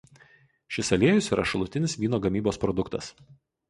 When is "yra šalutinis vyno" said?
1.37-2.25